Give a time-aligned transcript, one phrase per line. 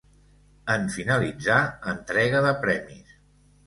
[0.75, 1.61] En finalitzar,
[1.95, 3.19] entrega de premis.